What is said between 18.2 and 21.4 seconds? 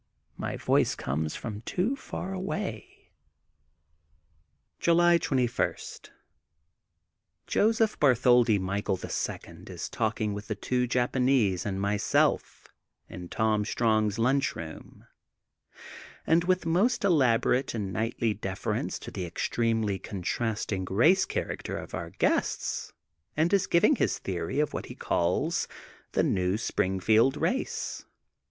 deference to the extremely contrasting race